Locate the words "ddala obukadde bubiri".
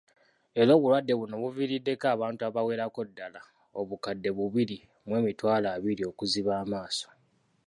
3.09-4.77